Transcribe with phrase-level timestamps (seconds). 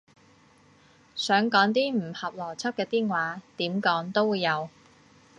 [1.15, 4.67] 想講啲唔合邏輯嘅癲話，點講都會有